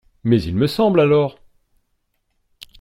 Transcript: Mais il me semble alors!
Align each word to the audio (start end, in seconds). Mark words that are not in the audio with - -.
Mais 0.23 0.41
il 0.41 0.55
me 0.55 0.65
semble 0.65 0.99
alors! 0.99 1.35